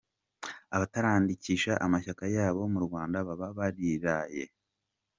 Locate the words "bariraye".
3.57-4.43